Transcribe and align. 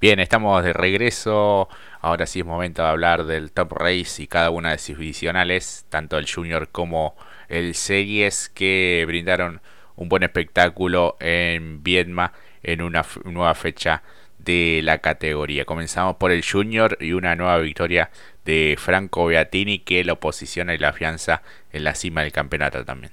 Bien, 0.00 0.20
estamos 0.20 0.62
de 0.62 0.72
regreso. 0.72 1.68
Ahora 2.00 2.26
sí 2.26 2.38
es 2.38 2.46
momento 2.46 2.82
de 2.82 2.88
hablar 2.88 3.24
del 3.24 3.50
Top 3.50 3.72
Race 3.72 4.22
y 4.22 4.28
cada 4.28 4.50
una 4.50 4.70
de 4.70 4.78
sus 4.78 4.96
divisionales, 4.96 5.86
tanto 5.88 6.18
el 6.18 6.30
Junior 6.30 6.68
como 6.68 7.16
el 7.48 7.74
Series, 7.74 8.48
que 8.48 9.02
brindaron 9.08 9.60
un 9.96 10.08
buen 10.08 10.22
espectáculo 10.22 11.16
en 11.18 11.82
Viedma 11.82 12.32
en 12.62 12.82
una 12.82 13.04
nueva 13.24 13.56
fecha 13.56 14.04
de 14.38 14.82
la 14.84 14.98
categoría. 14.98 15.64
Comenzamos 15.64 16.14
por 16.14 16.30
el 16.30 16.44
Junior 16.44 16.96
y 17.00 17.10
una 17.12 17.34
nueva 17.34 17.58
victoria 17.58 18.10
de 18.44 18.76
Franco 18.78 19.26
Beatini 19.26 19.80
que 19.80 20.04
lo 20.04 20.20
posiciona 20.20 20.74
y 20.74 20.78
la 20.78 20.90
afianza 20.90 21.42
en 21.72 21.82
la 21.82 21.96
cima 21.96 22.22
del 22.22 22.30
campeonato 22.30 22.84
también. 22.84 23.10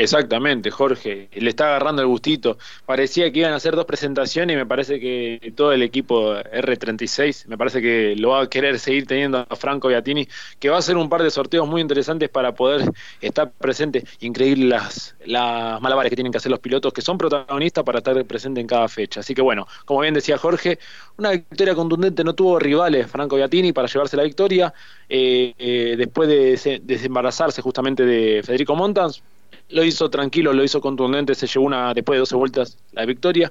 Exactamente, 0.00 0.70
Jorge. 0.70 1.28
Le 1.32 1.50
está 1.50 1.66
agarrando 1.66 2.00
el 2.02 2.06
gustito. 2.06 2.56
Parecía 2.86 3.32
que 3.32 3.40
iban 3.40 3.52
a 3.52 3.56
hacer 3.56 3.74
dos 3.74 3.84
presentaciones 3.84 4.54
y 4.54 4.56
me 4.56 4.64
parece 4.64 5.00
que 5.00 5.52
todo 5.56 5.72
el 5.72 5.82
equipo 5.82 6.34
R36, 6.36 7.46
me 7.48 7.58
parece 7.58 7.82
que 7.82 8.14
lo 8.16 8.28
va 8.30 8.42
a 8.42 8.48
querer 8.48 8.78
seguir 8.78 9.08
teniendo 9.08 9.44
a 9.48 9.56
Franco 9.56 9.88
Beatini, 9.88 10.28
que 10.60 10.68
va 10.68 10.76
a 10.76 10.78
hacer 10.78 10.96
un 10.96 11.08
par 11.08 11.24
de 11.24 11.30
sorteos 11.32 11.66
muy 11.68 11.80
interesantes 11.80 12.28
para 12.28 12.54
poder 12.54 12.88
estar 13.20 13.50
presente. 13.50 14.04
Increíble 14.20 14.66
las, 14.68 15.16
las 15.24 15.80
malabares 15.80 16.10
que 16.10 16.16
tienen 16.16 16.30
que 16.30 16.38
hacer 16.38 16.52
los 16.52 16.60
pilotos, 16.60 16.92
que 16.92 17.02
son 17.02 17.18
protagonistas 17.18 17.82
para 17.82 17.98
estar 17.98 18.24
presente 18.24 18.60
en 18.60 18.68
cada 18.68 18.86
fecha. 18.86 19.18
Así 19.18 19.34
que 19.34 19.42
bueno, 19.42 19.66
como 19.84 20.02
bien 20.02 20.14
decía 20.14 20.38
Jorge, 20.38 20.78
una 21.16 21.32
victoria 21.32 21.74
contundente, 21.74 22.22
no 22.22 22.34
tuvo 22.34 22.60
rivales 22.60 23.10
Franco 23.10 23.34
Beatini 23.34 23.72
para 23.72 23.88
llevarse 23.88 24.16
la 24.16 24.22
victoria. 24.22 24.72
Eh, 25.08 25.54
eh, 25.58 25.94
después 25.98 26.28
de 26.28 26.80
desembarazarse 26.84 27.62
justamente 27.62 28.04
de 28.06 28.42
Federico 28.44 28.76
Montans, 28.76 29.22
lo 29.68 29.84
hizo 29.84 30.08
tranquilo, 30.10 30.52
lo 30.52 30.64
hizo 30.64 30.80
contundente, 30.80 31.34
se 31.34 31.46
llevó 31.46 31.66
una 31.66 31.94
después 31.94 32.16
de 32.16 32.20
12 32.20 32.36
vueltas 32.36 32.78
la 32.92 33.04
victoria 33.04 33.50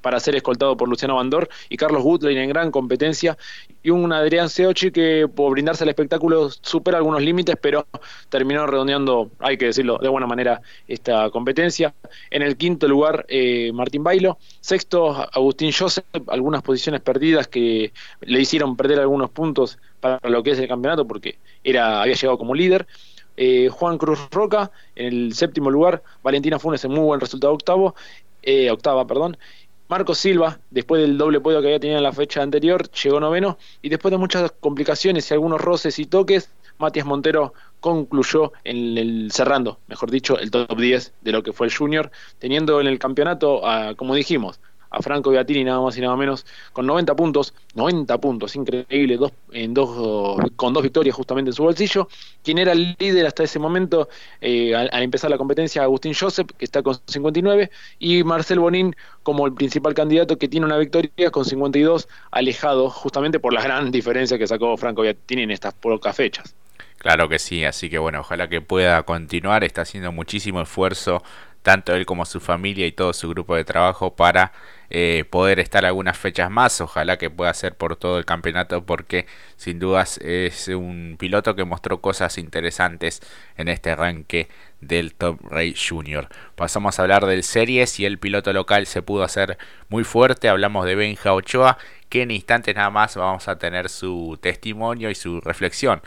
para 0.00 0.20
ser 0.20 0.36
escoltado 0.36 0.76
por 0.76 0.88
Luciano 0.88 1.16
Bandor 1.16 1.48
y 1.68 1.76
Carlos 1.76 2.02
Woodley 2.02 2.36
en 2.36 2.48
gran 2.48 2.70
competencia 2.70 3.36
y 3.82 3.90
un 3.90 4.12
Adrián 4.12 4.48
Seochi 4.48 4.90
que 4.90 5.26
por 5.28 5.52
brindarse 5.52 5.84
el 5.84 5.90
espectáculo 5.90 6.50
supera 6.50 6.98
algunos 6.98 7.22
límites 7.22 7.56
pero 7.60 7.86
terminó 8.28 8.66
redondeando, 8.66 9.30
hay 9.38 9.56
que 9.56 9.66
decirlo 9.66 9.98
de 9.98 10.08
buena 10.08 10.26
manera, 10.26 10.60
esta 10.88 11.30
competencia. 11.30 11.94
En 12.30 12.42
el 12.42 12.56
quinto 12.56 12.88
lugar 12.88 13.24
eh, 13.28 13.72
Martín 13.72 14.02
Bailo, 14.02 14.38
sexto 14.60 15.28
Agustín 15.32 15.72
Joseph, 15.72 16.04
algunas 16.28 16.62
posiciones 16.62 17.00
perdidas 17.00 17.48
que 17.48 17.92
le 18.22 18.40
hicieron 18.40 18.76
perder 18.76 19.00
algunos 19.00 19.30
puntos 19.30 19.78
para 20.00 20.18
lo 20.28 20.42
que 20.42 20.52
es 20.52 20.58
el 20.58 20.68
campeonato 20.68 21.06
porque 21.06 21.38
era 21.62 22.02
había 22.02 22.14
llegado 22.14 22.38
como 22.38 22.54
líder. 22.54 22.86
Eh, 23.36 23.68
Juan 23.70 23.98
Cruz 23.98 24.28
Roca 24.30 24.70
en 24.94 25.06
el 25.06 25.34
séptimo 25.34 25.70
lugar, 25.70 26.02
Valentina 26.22 26.58
Funes 26.58 26.84
en 26.84 26.92
muy 26.92 27.00
buen 27.00 27.20
resultado 27.20 27.52
octavo, 27.52 27.94
eh, 28.42 28.70
octava, 28.70 29.06
perdón. 29.06 29.36
Marcos 29.88 30.18
Silva, 30.18 30.60
después 30.70 31.02
del 31.02 31.18
doble 31.18 31.40
podio 31.40 31.60
que 31.60 31.66
había 31.68 31.80
tenido 31.80 31.98
en 31.98 32.04
la 32.04 32.12
fecha 32.12 32.42
anterior, 32.42 32.88
llegó 32.90 33.18
noveno 33.18 33.58
y 33.82 33.88
después 33.88 34.12
de 34.12 34.18
muchas 34.18 34.52
complicaciones 34.60 35.28
y 35.30 35.34
algunos 35.34 35.60
roces 35.60 35.98
y 35.98 36.06
toques, 36.06 36.50
Matías 36.78 37.06
Montero 37.06 37.52
concluyó 37.80 38.52
en 38.64 38.96
el 38.96 39.32
cerrando, 39.32 39.80
mejor 39.88 40.10
dicho, 40.10 40.38
el 40.38 40.50
top 40.50 40.78
10 40.78 41.14
de 41.20 41.32
lo 41.32 41.42
que 41.42 41.52
fue 41.52 41.66
el 41.66 41.74
Junior, 41.74 42.10
teniendo 42.38 42.80
en 42.80 42.86
el 42.86 42.98
campeonato, 42.98 43.62
como 43.96 44.14
dijimos, 44.14 44.60
a 44.90 45.02
Franco 45.02 45.30
Beatini 45.30 45.64
nada 45.64 45.80
más 45.80 45.96
y 45.96 46.00
nada 46.00 46.16
menos 46.16 46.44
con 46.72 46.86
90 46.86 47.14
puntos, 47.14 47.54
90 47.74 48.18
puntos, 48.18 48.56
increíble, 48.56 49.16
dos, 49.16 49.32
en 49.52 49.72
dos, 49.72 50.40
con 50.56 50.72
dos 50.72 50.82
victorias 50.82 51.14
justamente 51.14 51.50
en 51.50 51.54
su 51.54 51.62
bolsillo. 51.62 52.08
Quien 52.42 52.58
era 52.58 52.72
el 52.72 52.96
líder 52.98 53.26
hasta 53.26 53.44
ese 53.44 53.58
momento 53.58 54.08
eh, 54.40 54.74
al, 54.74 55.02
empezar 55.02 55.30
la 55.30 55.38
competencia, 55.38 55.82
Agustín 55.82 56.12
Joseph, 56.14 56.48
que 56.58 56.64
está 56.64 56.82
con 56.82 56.96
59, 57.06 57.70
y 57.98 58.24
Marcel 58.24 58.58
Bonín 58.58 58.94
como 59.22 59.46
el 59.46 59.54
principal 59.54 59.94
candidato 59.94 60.38
que 60.38 60.48
tiene 60.48 60.66
una 60.66 60.76
victoria 60.76 61.30
con 61.30 61.44
52, 61.44 62.08
alejado 62.30 62.90
justamente 62.90 63.38
por 63.38 63.52
la 63.52 63.62
gran 63.62 63.90
diferencia 63.90 64.38
que 64.38 64.46
sacó 64.46 64.76
Franco 64.76 65.02
Beatini 65.02 65.42
en 65.42 65.50
estas 65.52 65.74
pocas 65.74 66.16
fechas. 66.16 66.54
Claro 66.98 67.30
que 67.30 67.38
sí, 67.38 67.64
así 67.64 67.88
que 67.88 67.96
bueno, 67.96 68.20
ojalá 68.20 68.48
que 68.48 68.60
pueda 68.60 69.02
continuar, 69.04 69.64
está 69.64 69.82
haciendo 69.82 70.12
muchísimo 70.12 70.60
esfuerzo 70.60 71.22
tanto 71.62 71.94
él 71.94 72.06
como 72.06 72.24
su 72.24 72.40
familia 72.40 72.86
y 72.86 72.92
todo 72.92 73.12
su 73.12 73.28
grupo 73.28 73.54
de 73.54 73.64
trabajo 73.64 74.14
para 74.14 74.52
eh, 74.90 75.24
poder 75.30 75.60
estar 75.60 75.84
algunas 75.84 76.18
fechas 76.18 76.50
más. 76.50 76.80
Ojalá 76.80 77.16
que 77.16 77.30
pueda 77.30 77.54
ser 77.54 77.76
por 77.76 77.96
todo 77.96 78.18
el 78.18 78.24
campeonato 78.24 78.84
porque 78.84 79.26
sin 79.56 79.78
dudas 79.78 80.18
es 80.18 80.68
un 80.68 81.16
piloto 81.18 81.54
que 81.54 81.64
mostró 81.64 82.00
cosas 82.00 82.38
interesantes 82.38 83.22
en 83.56 83.68
este 83.68 83.90
arranque 83.90 84.48
del 84.80 85.14
Top 85.14 85.40
Race 85.48 85.76
Junior. 85.88 86.28
Pasamos 86.56 86.98
a 86.98 87.02
hablar 87.02 87.26
del 87.26 87.44
Series 87.44 88.00
y 88.00 88.06
el 88.06 88.18
piloto 88.18 88.52
local 88.52 88.86
se 88.86 89.02
pudo 89.02 89.22
hacer 89.22 89.58
muy 89.88 90.04
fuerte. 90.04 90.48
Hablamos 90.48 90.86
de 90.86 90.96
Benja 90.96 91.34
Ochoa 91.34 91.78
que 92.08 92.22
en 92.22 92.32
instantes 92.32 92.74
nada 92.74 92.90
más 92.90 93.16
vamos 93.16 93.46
a 93.48 93.58
tener 93.58 93.88
su 93.88 94.38
testimonio 94.42 95.10
y 95.10 95.14
su 95.14 95.40
reflexión 95.40 96.02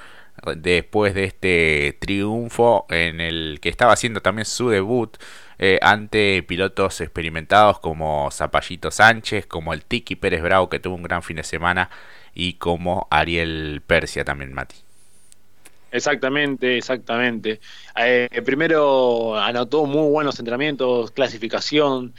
después 0.57 1.13
de 1.13 1.25
este 1.25 1.97
triunfo 2.00 2.85
en 2.89 3.21
el 3.21 3.59
que 3.61 3.69
estaba 3.69 3.94
haciendo 3.94 4.21
también 4.21 4.45
su 4.45 4.69
debut 4.69 5.17
eh, 5.59 5.80
ante 5.81 6.44
pilotos 6.44 7.02
experimentados 7.02 7.80
como 7.80 8.30
Zapallito 8.31 8.91
Sánchez, 8.91 9.46
como 9.46 9.74
el 9.74 9.84
Tiki 9.84 10.16
Pérez 10.16 10.41
Bravo 10.41 10.69
que 10.69 10.80
tuvo 10.80 10.96
un 10.96 11.03
gran 11.03 11.24
fin 11.24 11.38
de 11.38 11.44
semana 11.44 11.90
y 12.34 12.53
como 12.53 13.08
Ariel 13.12 13.81
Persia 13.86 14.24
también, 14.25 14.53
Mati. 14.53 14.75
Exactamente, 15.92 16.78
exactamente. 16.78 17.59
Eh, 17.96 18.42
primero 18.44 19.38
anotó 19.38 19.86
muy 19.86 20.09
buenos 20.09 20.40
entrenamientos, 20.40 21.12
clasificación, 21.12 22.13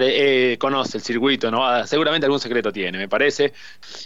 eh, 0.00 0.56
conoce 0.58 0.98
el 0.98 1.04
circuito, 1.04 1.50
¿no? 1.50 1.66
Ah, 1.66 1.86
seguramente 1.86 2.26
algún 2.26 2.40
secreto 2.40 2.72
tiene, 2.72 2.98
me 2.98 3.08
parece. 3.08 3.52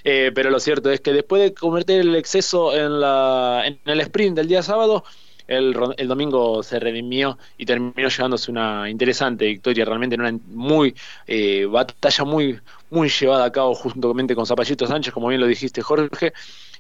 Eh, 0.04 0.32
pero 0.34 0.50
lo 0.50 0.60
cierto 0.60 0.90
es 0.90 1.00
que 1.00 1.12
después 1.12 1.42
de 1.42 1.54
convertir 1.54 2.00
el 2.00 2.14
exceso 2.16 2.74
en, 2.76 3.00
la, 3.00 3.62
en 3.66 3.78
el 3.84 4.00
sprint 4.00 4.36
del 4.36 4.48
día 4.48 4.62
sábado, 4.62 5.04
el, 5.48 5.74
el, 5.96 6.08
domingo 6.08 6.62
se 6.62 6.78
redimió 6.78 7.38
y 7.56 7.64
terminó 7.64 8.08
llevándose 8.08 8.50
una 8.50 8.88
interesante 8.88 9.46
victoria, 9.46 9.84
realmente 9.84 10.14
en 10.14 10.20
una 10.20 10.38
muy 10.48 10.94
eh, 11.26 11.64
batalla 11.64 12.24
muy, 12.24 12.60
muy 12.90 13.08
llevada 13.08 13.44
a 13.44 13.52
cabo 13.52 13.74
juntamente 13.74 14.34
con 14.34 14.46
Zapallito 14.46 14.86
Sánchez, 14.86 15.12
como 15.12 15.28
bien 15.28 15.40
lo 15.40 15.46
dijiste 15.46 15.82
Jorge, 15.82 16.32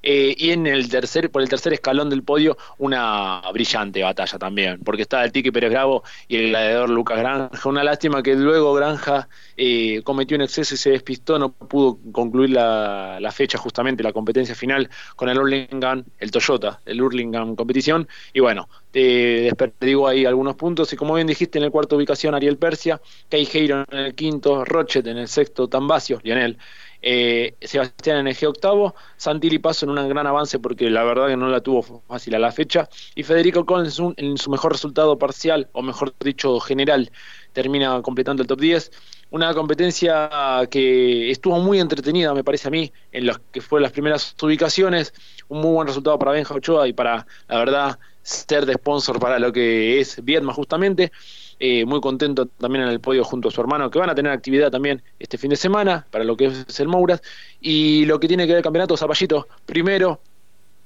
eh, 0.02 0.34
y 0.36 0.50
en 0.50 0.66
el 0.66 0.88
tercer, 0.88 1.30
por 1.30 1.42
el 1.42 1.48
tercer 1.48 1.72
escalón 1.72 2.10
del 2.10 2.22
podio, 2.22 2.56
una 2.78 3.42
brillante 3.52 4.02
batalla 4.02 4.38
también, 4.38 4.80
porque 4.84 5.02
estaba 5.02 5.24
el 5.24 5.32
Tiki 5.32 5.50
Pérez 5.50 5.70
Bravo 5.70 6.02
y 6.28 6.36
el 6.36 6.48
gladiador 6.50 6.90
Lucas 6.90 7.18
Granja. 7.18 7.68
Una 7.68 7.82
lástima 7.84 8.22
que 8.22 8.34
luego 8.34 8.72
Granja 8.74 9.28
eh, 9.56 10.02
cometió 10.04 10.36
un 10.36 10.42
exceso 10.42 10.74
y 10.74 10.78
se 10.78 10.90
despistó, 10.90 11.38
no 11.38 11.52
pudo 11.52 11.98
concluir 12.12 12.50
la, 12.50 13.30
fecha, 13.32 13.58
justamente 13.58 14.02
la 14.02 14.12
competencia 14.12 14.54
final 14.54 14.88
con 15.16 15.28
el 15.28 15.38
Hurlingham, 15.38 16.04
el 16.18 16.30
Toyota, 16.30 16.80
el 16.86 17.02
Hurlingham 17.02 17.56
competición. 17.56 18.08
Y 18.32 18.40
bueno, 18.40 18.68
te 18.90 19.00
desperdigó 19.42 20.08
ahí 20.08 20.24
algunos 20.24 20.56
puntos. 20.56 20.92
Y 20.92 20.96
como 20.96 21.14
bien 21.14 21.26
dijiste, 21.26 21.58
en 21.58 21.64
el 21.64 21.70
cuarto 21.70 21.96
ubicación, 21.96 22.34
Ariel 22.34 22.56
Persia, 22.56 23.00
Kei 23.28 23.48
en 23.52 23.84
el 23.98 24.14
quinto, 24.14 24.64
Rochet 24.64 25.06
en 25.06 25.18
el 25.18 25.28
sexto, 25.28 25.68
Tambacio, 25.68 26.20
Lionel 26.22 26.58
eh, 27.02 27.54
Sebastián 27.60 28.18
en 28.18 28.28
el 28.28 28.36
G 28.36 28.46
octavo, 28.46 28.94
Santilli 29.16 29.58
Paso 29.58 29.86
en 29.86 29.96
un 29.96 30.08
gran 30.08 30.26
avance 30.26 30.58
porque 30.58 30.90
la 30.90 31.04
verdad 31.04 31.28
que 31.28 31.36
no 31.36 31.48
la 31.48 31.60
tuvo 31.60 32.02
fácil 32.06 32.34
a 32.34 32.38
la 32.38 32.52
fecha, 32.52 32.88
y 33.14 33.22
Federico 33.22 33.64
Collins 33.64 34.00
en 34.16 34.36
su 34.38 34.50
mejor 34.50 34.72
resultado 34.72 35.18
parcial, 35.18 35.68
o 35.72 35.82
mejor 35.82 36.14
dicho 36.20 36.58
general, 36.60 37.10
termina 37.52 38.00
completando 38.02 38.42
el 38.42 38.48
top 38.48 38.60
10. 38.60 38.90
Una 39.30 39.52
competencia 39.52 40.66
que 40.70 41.30
estuvo 41.30 41.58
muy 41.58 41.80
entretenida, 41.80 42.32
me 42.32 42.42
parece 42.42 42.68
a 42.68 42.70
mí, 42.70 42.90
en 43.12 43.26
las 43.26 43.38
que 43.52 43.60
fue 43.60 43.80
las 43.80 43.92
primeras 43.92 44.34
ubicaciones, 44.40 45.12
un 45.48 45.60
muy 45.60 45.72
buen 45.72 45.86
resultado 45.86 46.18
para 46.18 46.32
Benja 46.32 46.54
Ochoa 46.54 46.88
y 46.88 46.94
para, 46.94 47.26
la 47.46 47.58
verdad, 47.58 47.98
ser 48.22 48.64
de 48.64 48.74
sponsor 48.74 49.18
para 49.18 49.38
lo 49.38 49.52
que 49.52 50.00
es 50.00 50.24
Viedma 50.24 50.52
justamente. 50.54 51.12
Eh, 51.60 51.84
muy 51.84 52.00
contento 52.00 52.46
también 52.46 52.84
en 52.84 52.90
el 52.90 53.00
podio 53.00 53.24
junto 53.24 53.48
a 53.48 53.50
su 53.50 53.60
hermano, 53.60 53.90
que 53.90 53.98
van 53.98 54.10
a 54.10 54.14
tener 54.14 54.30
actividad 54.30 54.70
también 54.70 55.02
este 55.18 55.38
fin 55.38 55.50
de 55.50 55.56
semana 55.56 56.06
para 56.10 56.24
lo 56.24 56.36
que 56.36 56.46
es 56.46 56.80
el 56.80 56.88
Mouras. 56.88 57.20
Y 57.60 58.04
lo 58.06 58.20
que 58.20 58.28
tiene 58.28 58.44
que 58.44 58.52
ver 58.52 58.58
el 58.58 58.64
campeonato, 58.64 58.96
Zapallito, 58.96 59.48
primero, 59.66 60.20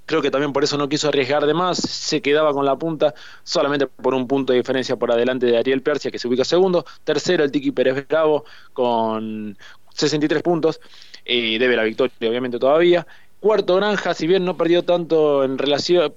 creo 0.07 0.23
que 0.23 0.31
también 0.31 0.53
por 0.53 0.65
eso 0.65 0.79
no 0.79 0.89
quiso 0.89 1.09
arriesgar 1.09 1.47
de 1.47 1.55
más, 1.55 1.79
se 1.79 2.23
quedaba 2.23 2.53
con 2.53 2.65
la 2.65 2.77
punta 2.77 3.15
solamente 3.43 3.87
por 3.87 4.15
un 4.15 4.27
punto 4.27 4.53
de 4.53 4.59
diferencia 4.59 4.97
por 4.97 5.13
adelante 5.13 5.47
de 5.47 5.59
Ariel 5.59 5.83
Persia, 5.83 6.11
que 6.11 6.19
se 6.19 6.29
ubica 6.29 6.45
segundo. 6.45 6.85
Tercero, 7.05 7.45
el 7.45 7.51
Tiki 7.51 7.71
Pérez 7.71 8.07
Bravo 8.09 8.45
con 8.73 9.57
63 9.95 10.43
puntos, 10.43 10.81
eh, 11.25 11.59
debe 11.59 11.77
la 11.77 11.85
victoria 11.85 12.13
obviamente 12.21 12.59
todavía. 12.59 13.07
Cuarto 13.41 13.77
Granja, 13.77 14.15
si 14.15 14.27
bien 14.27 14.45
no 14.45 14.57
perdió 14.57 14.85
tanto 14.85 15.45
en 15.45 15.59
relación, 15.59 16.15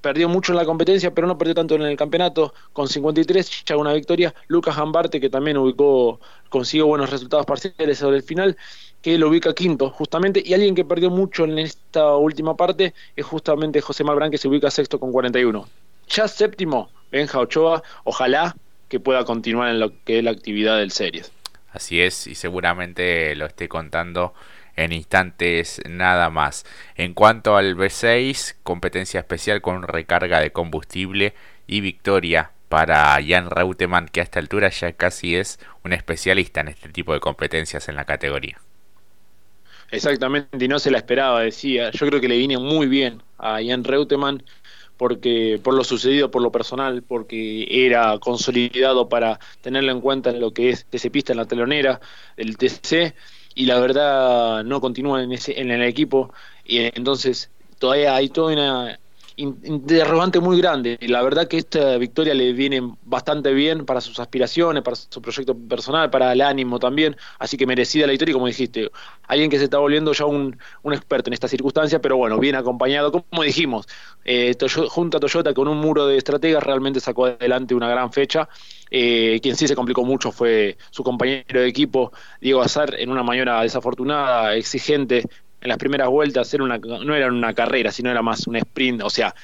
perdió 0.00 0.28
mucho 0.28 0.52
en 0.52 0.56
la 0.56 0.64
competencia, 0.64 1.14
pero 1.14 1.26
no 1.26 1.38
perdió 1.38 1.54
tanto 1.54 1.74
en 1.74 1.82
el 1.82 1.96
campeonato, 1.96 2.54
con 2.72 2.88
53 2.88 3.64
ya 3.64 3.76
una 3.76 3.92
victoria. 3.92 4.34
Lucas 4.48 4.76
Gambarte, 4.76 5.20
que 5.20 5.30
también 5.30 5.56
ubicó, 5.56 6.20
consiguió 6.48 6.86
buenos 6.86 7.10
resultados 7.10 7.46
parciales 7.46 7.98
sobre 7.98 8.16
el 8.16 8.22
final, 8.22 8.56
que 9.00 9.18
lo 9.18 9.28
ubica 9.28 9.54
quinto, 9.54 9.90
justamente. 9.90 10.42
Y 10.44 10.54
alguien 10.54 10.74
que 10.74 10.84
perdió 10.84 11.10
mucho 11.10 11.44
en 11.44 11.58
esta 11.58 12.16
última 12.16 12.56
parte 12.56 12.94
es 13.16 13.26
justamente 13.26 13.80
José 13.80 14.04
Malbrán, 14.04 14.30
que 14.30 14.38
se 14.38 14.48
ubica 14.48 14.70
sexto 14.70 14.98
con 14.98 15.12
41. 15.12 15.66
Ya 16.08 16.28
séptimo, 16.28 16.90
Benja 17.10 17.38
Ochoa, 17.38 17.82
ojalá 18.04 18.56
que 18.88 19.00
pueda 19.00 19.24
continuar 19.24 19.70
en 19.70 19.80
lo 19.80 19.92
que 20.04 20.18
es 20.18 20.24
la 20.24 20.30
actividad 20.30 20.78
del 20.78 20.92
Series. 20.92 21.32
Así 21.72 22.00
es, 22.00 22.26
y 22.26 22.34
seguramente 22.34 23.34
lo 23.34 23.46
esté 23.46 23.68
contando 23.68 24.34
en 24.76 24.92
instantes 24.92 25.80
nada 25.88 26.30
más. 26.30 26.64
En 26.96 27.14
cuanto 27.14 27.56
al 27.56 27.76
B6, 27.76 28.56
competencia 28.62 29.20
especial 29.20 29.60
con 29.60 29.82
recarga 29.82 30.40
de 30.40 30.52
combustible 30.52 31.34
y 31.66 31.80
victoria 31.80 32.52
para 32.68 33.18
Jan 33.26 33.50
Reutemann, 33.50 34.08
que 34.08 34.20
a 34.20 34.22
esta 34.22 34.38
altura 34.38 34.70
ya 34.70 34.92
casi 34.92 35.36
es 35.36 35.58
un 35.84 35.92
especialista 35.92 36.60
en 36.60 36.68
este 36.68 36.88
tipo 36.88 37.12
de 37.12 37.20
competencias 37.20 37.88
en 37.88 37.96
la 37.96 38.04
categoría. 38.04 38.58
Exactamente, 39.90 40.64
y 40.64 40.68
no 40.68 40.78
se 40.78 40.90
la 40.90 40.96
esperaba, 40.96 41.40
decía. 41.40 41.90
Yo 41.90 42.06
creo 42.06 42.20
que 42.20 42.28
le 42.28 42.38
viene 42.38 42.56
muy 42.56 42.86
bien 42.86 43.22
a 43.36 43.58
Jan 43.62 43.84
Reutemann 43.84 44.42
porque 44.96 45.60
por 45.62 45.74
lo 45.74 45.84
sucedido, 45.84 46.30
por 46.30 46.42
lo 46.42 46.52
personal, 46.52 47.02
porque 47.02 47.66
era 47.68 48.18
consolidado 48.20 49.08
para 49.08 49.38
tenerlo 49.60 49.92
en 49.92 50.00
cuenta 50.00 50.30
en 50.30 50.40
lo 50.40 50.52
que 50.52 50.70
es 50.70 50.86
TC 50.86 51.10
Pista 51.10 51.32
en 51.32 51.38
la 51.38 51.46
telonera 51.46 52.00
del 52.36 52.56
TC 52.56 53.14
y 53.54 53.66
la 53.66 53.78
verdad 53.78 54.64
no 54.64 54.80
continúa 54.80 55.22
en, 55.22 55.32
ese, 55.32 55.60
en 55.60 55.70
el 55.70 55.82
equipo 55.82 56.32
y 56.64 56.78
entonces 56.78 57.50
todavía 57.78 58.14
hay 58.14 58.28
toda 58.28 58.52
una 58.52 58.98
interrogante 59.36 60.40
muy 60.40 60.58
grande. 60.58 60.98
La 61.02 61.22
verdad 61.22 61.48
que 61.48 61.58
esta 61.58 61.96
victoria 61.96 62.34
le 62.34 62.52
viene 62.52 62.80
bastante 63.02 63.52
bien 63.52 63.84
para 63.86 64.00
sus 64.00 64.18
aspiraciones, 64.20 64.82
para 64.82 64.96
su 64.96 65.22
proyecto 65.22 65.56
personal, 65.56 66.10
para 66.10 66.32
el 66.32 66.40
ánimo 66.40 66.78
también. 66.78 67.16
Así 67.38 67.56
que 67.56 67.66
merecida 67.66 68.06
la 68.06 68.12
victoria, 68.12 68.34
como 68.34 68.46
dijiste, 68.46 68.90
alguien 69.26 69.50
que 69.50 69.58
se 69.58 69.64
está 69.64 69.78
volviendo 69.78 70.12
ya 70.12 70.26
un, 70.26 70.58
un 70.82 70.92
experto 70.92 71.30
en 71.30 71.34
esta 71.34 71.48
circunstancia, 71.48 72.00
pero 72.00 72.16
bueno, 72.16 72.38
bien 72.38 72.56
acompañado, 72.56 73.10
como 73.12 73.42
dijimos, 73.42 73.86
eh, 74.24 74.56
junto 74.88 75.16
a 75.16 75.20
Toyota 75.20 75.54
con 75.54 75.68
un 75.68 75.78
muro 75.78 76.06
de 76.06 76.16
estrategas 76.18 76.62
realmente 76.62 77.00
sacó 77.00 77.26
adelante 77.26 77.74
una 77.74 77.88
gran 77.88 78.12
fecha. 78.12 78.48
Eh, 78.94 79.40
quien 79.42 79.56
sí 79.56 79.66
se 79.66 79.74
complicó 79.74 80.04
mucho 80.04 80.30
fue 80.30 80.76
su 80.90 81.02
compañero 81.02 81.62
de 81.62 81.66
equipo, 81.66 82.12
Diego 82.42 82.60
Azar, 82.60 82.94
en 82.98 83.08
una 83.08 83.22
maniobra 83.22 83.62
desafortunada, 83.62 84.54
exigente, 84.54 85.24
en 85.62 85.68
las 85.68 85.78
primeras 85.78 86.10
vueltas 86.10 86.52
era 86.52 86.62
una, 86.62 86.76
no 86.76 87.14
era 87.14 87.28
una 87.28 87.54
carrera, 87.54 87.90
sino 87.90 88.10
era 88.10 88.20
más 88.20 88.46
un 88.46 88.56
sprint, 88.56 89.02
o 89.02 89.08
sea, 89.08 89.34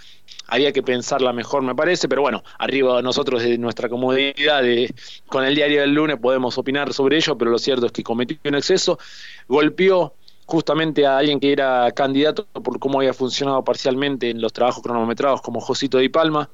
había 0.48 0.70
que 0.72 0.82
pensarla 0.82 1.32
mejor, 1.32 1.62
me 1.62 1.74
parece, 1.74 2.10
pero 2.10 2.20
bueno, 2.20 2.42
arriba 2.58 3.00
nosotros 3.00 3.42
de 3.42 3.56
nuestra 3.56 3.88
comodidad, 3.88 4.62
de, 4.62 4.92
con 5.26 5.42
el 5.44 5.54
diario 5.54 5.80
del 5.80 5.94
lunes 5.94 6.18
podemos 6.20 6.58
opinar 6.58 6.92
sobre 6.92 7.16
ello, 7.16 7.38
pero 7.38 7.50
lo 7.50 7.58
cierto 7.58 7.86
es 7.86 7.92
que 7.92 8.02
cometió 8.02 8.36
un 8.44 8.54
exceso, 8.54 8.98
golpeó 9.46 10.12
justamente 10.44 11.06
a 11.06 11.16
alguien 11.16 11.40
que 11.40 11.52
era 11.52 11.90
candidato 11.92 12.44
por 12.46 12.78
cómo 12.78 12.98
había 12.98 13.14
funcionado 13.14 13.64
parcialmente 13.64 14.28
en 14.28 14.42
los 14.42 14.52
trabajos 14.52 14.82
cronometrados 14.82 15.40
como 15.40 15.60
Josito 15.60 15.96
Di 15.96 16.10
Palma, 16.10 16.50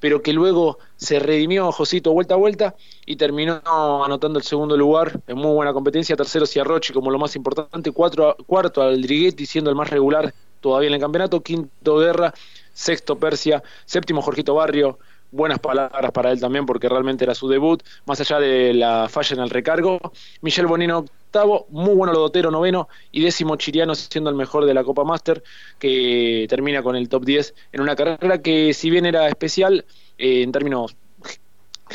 pero 0.00 0.22
que 0.22 0.32
luego 0.32 0.78
se 0.96 1.18
redimió 1.18 1.70
Josito 1.72 2.12
vuelta 2.12 2.34
a 2.34 2.38
vuelta 2.38 2.74
y 3.06 3.16
terminó 3.16 3.60
anotando 4.04 4.38
el 4.38 4.44
segundo 4.44 4.76
lugar 4.76 5.20
en 5.26 5.36
muy 5.36 5.52
buena 5.52 5.72
competencia, 5.72 6.16
tercero 6.16 6.46
Ciarrochi 6.46 6.92
como 6.92 7.10
lo 7.10 7.18
más 7.18 7.36
importante, 7.36 7.92
cuatro, 7.92 8.36
cuarto 8.46 8.82
Aldriguetti 8.82 9.46
siendo 9.46 9.70
el 9.70 9.76
más 9.76 9.90
regular 9.90 10.32
todavía 10.60 10.88
en 10.88 10.94
el 10.94 11.00
campeonato, 11.00 11.40
quinto 11.40 11.98
Guerra, 11.98 12.34
sexto 12.72 13.18
Persia, 13.18 13.62
séptimo 13.84 14.22
Jorgito 14.22 14.54
Barrio, 14.54 14.98
buenas 15.30 15.58
palabras 15.58 16.10
para 16.12 16.30
él 16.30 16.40
también 16.40 16.66
porque 16.66 16.88
realmente 16.88 17.24
era 17.24 17.34
su 17.34 17.48
debut, 17.48 17.82
más 18.06 18.20
allá 18.20 18.38
de 18.38 18.74
la 18.74 19.08
falla 19.08 19.36
en 19.36 19.42
el 19.42 19.50
recargo. 19.50 20.00
Michel 20.40 20.66
Bonino 20.66 21.04
octavo, 21.28 21.66
muy 21.68 21.94
bueno 21.94 22.12
Lodotero 22.14 22.50
noveno 22.50 22.88
y 23.12 23.22
décimo 23.22 23.56
Chiriano 23.56 23.94
siendo 23.94 24.30
el 24.30 24.36
mejor 24.36 24.64
de 24.64 24.72
la 24.72 24.82
Copa 24.82 25.04
Master 25.04 25.42
que 25.78 26.46
termina 26.48 26.82
con 26.82 26.96
el 26.96 27.08
top 27.10 27.24
10 27.24 27.54
en 27.72 27.80
una 27.82 27.94
carrera 27.94 28.40
que 28.40 28.72
si 28.72 28.88
bien 28.88 29.04
era 29.04 29.28
especial 29.28 29.84
eh, 30.16 30.42
en 30.42 30.52
términos 30.52 30.96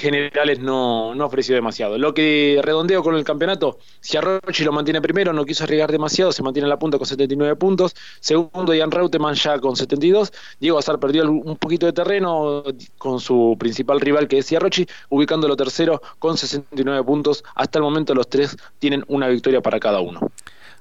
generales 0.03 0.59
no, 0.59 1.15
no 1.15 1.25
ofreció 1.25 1.55
demasiado. 1.55 1.97
Lo 1.97 2.13
que 2.13 2.59
redondeo 2.61 3.01
con 3.01 3.15
el 3.15 3.23
campeonato, 3.23 3.79
si 4.01 4.17
Arrochi 4.17 4.63
lo 4.63 4.71
mantiene 4.71 5.01
primero, 5.01 5.33
no 5.33 5.45
quiso 5.45 5.63
arriesgar 5.63 5.91
demasiado, 5.91 6.31
se 6.31 6.43
mantiene 6.43 6.65
en 6.65 6.69
la 6.69 6.77
punta 6.77 6.97
con 6.97 7.07
79 7.07 7.55
puntos. 7.55 7.95
Segundo, 8.19 8.73
Jan 8.77 8.91
Reutemann 8.91 9.33
ya 9.35 9.57
con 9.59 9.75
72. 9.75 10.33
Diego 10.59 10.77
Azar 10.77 10.99
perdió 10.99 11.23
un 11.31 11.57
poquito 11.57 11.85
de 11.85 11.93
terreno 11.93 12.63
con 12.97 13.19
su 13.19 13.55
principal 13.57 14.01
rival 14.01 14.27
que 14.27 14.39
es 14.39 14.47
Ciarrochi, 14.47 14.85
ubicándolo 15.09 15.55
tercero 15.55 16.01
con 16.19 16.37
69 16.37 17.03
puntos. 17.03 17.43
Hasta 17.55 17.79
el 17.79 17.83
momento 17.83 18.13
los 18.13 18.29
tres 18.29 18.57
tienen 18.79 19.03
una 19.07 19.27
victoria 19.27 19.61
para 19.61 19.79
cada 19.79 20.01
uno. 20.01 20.19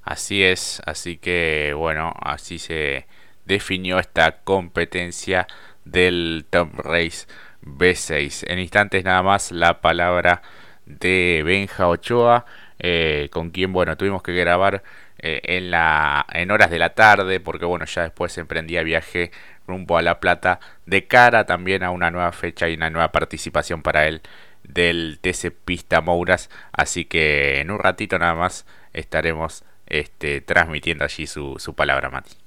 Así 0.02 0.42
es, 0.42 0.82
así 0.84 1.16
que 1.16 1.74
bueno, 1.76 2.12
así 2.20 2.58
se 2.58 3.06
definió 3.46 4.00
esta 4.00 4.42
competencia 4.42 5.46
del 5.84 6.44
Top 6.50 6.70
Race 6.74 7.26
B6. 7.62 8.44
En 8.48 8.58
instantes 8.58 9.04
nada 9.04 9.22
más 9.22 9.52
la 9.52 9.80
palabra 9.80 10.42
de 10.86 11.42
Benja 11.44 11.88
Ochoa, 11.88 12.44
eh, 12.78 13.28
con 13.32 13.50
quien 13.50 13.72
bueno 13.72 13.96
tuvimos 13.96 14.22
que 14.22 14.32
grabar 14.32 14.82
eh, 15.18 15.40
en, 15.44 15.70
la, 15.70 16.26
en 16.32 16.50
horas 16.50 16.70
de 16.70 16.78
la 16.78 16.94
tarde, 16.94 17.40
porque 17.40 17.64
bueno 17.64 17.84
ya 17.84 18.02
después 18.02 18.36
emprendía 18.38 18.82
viaje 18.82 19.30
rumbo 19.66 19.96
a 19.96 20.02
La 20.02 20.20
Plata, 20.20 20.60
de 20.86 21.06
cara 21.06 21.46
también 21.46 21.82
a 21.84 21.90
una 21.90 22.10
nueva 22.10 22.32
fecha 22.32 22.68
y 22.68 22.74
una 22.74 22.90
nueva 22.90 23.12
participación 23.12 23.82
para 23.82 24.06
él 24.08 24.22
del 24.64 25.18
TC 25.20 25.52
Pista 25.64 26.00
Mouras. 26.00 26.50
Así 26.72 27.04
que 27.04 27.60
en 27.60 27.70
un 27.70 27.78
ratito 27.78 28.18
nada 28.18 28.34
más 28.34 28.66
estaremos 28.92 29.64
este, 29.86 30.40
transmitiendo 30.40 31.04
allí 31.04 31.26
su, 31.26 31.56
su 31.58 31.74
palabra, 31.74 32.10
Mati. 32.10 32.41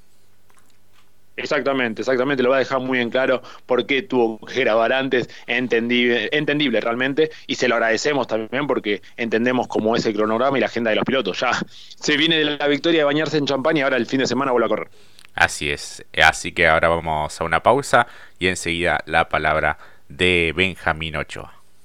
Exactamente, 1.38 2.02
exactamente, 2.02 2.44
lo 2.44 2.50
va 2.50 2.56
a 2.56 2.60
dejar 2.60 2.80
muy 2.80 3.00
en 3.00 3.10
claro 3.10 3.42
por 3.66 3.86
qué 3.86 4.02
tuvo 4.02 4.40
que 4.40 4.62
grabar 4.62 4.94
antes, 4.94 5.30
entendible, 5.48 6.30
entendible 6.32 6.80
realmente, 6.80 7.30
y 7.46 7.56
se 7.56 7.68
lo 7.68 7.76
agradecemos 7.76 8.28
también 8.28 8.68
porque 8.68 9.02
entendemos 9.18 9.68
cómo 9.68 9.96
es 9.98 10.06
el 10.06 10.14
cronograma 10.14 10.58
y 10.58 10.62
la 10.62 10.68
agenda 10.68 10.92
de 10.92 10.96
los 10.96 11.06
pilotos. 11.06 11.40
Ya 11.40 11.52
se 12.00 12.16
viene 12.16 12.38
de 12.38 12.58
la 12.58 12.68
victoria 12.68 13.02
de 13.02 13.06
bañarse 13.06 13.38
en 13.38 13.46
champán 13.46 13.76
y 13.76 13.82
ahora 13.82 13.98
el 13.98 14.06
fin 14.06 14.20
de 14.20 14.28
semana 14.28 14.52
vuelve 14.52 14.68
a 14.68 14.70
correr. 14.70 14.88
Así 15.34 15.70
es, 15.70 16.06
así 16.24 16.54
que 16.54 16.68
ahora 16.68 16.88
vamos 16.88 17.42
a 17.42 17.44
una 17.44 17.62
pausa 17.62 18.08
y 18.40 18.48
enseguida 18.48 19.02
la 19.06 19.28
palabra 19.28 19.78
de 20.08 20.54
Benjamín 20.56 21.18
Ochoa. 21.18 21.55